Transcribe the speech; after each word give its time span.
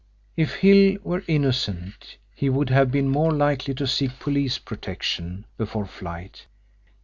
If 0.35 0.55
Hill 0.55 0.97
were 1.03 1.21
innocent 1.27 2.17
he 2.33 2.49
would 2.49 2.71
have 2.71 2.89
been 2.91 3.07
more 3.07 3.31
likely 3.31 3.75
to 3.75 3.85
seek 3.85 4.17
police 4.17 4.57
protection 4.57 5.45
before 5.57 5.85
flight. 5.85 6.47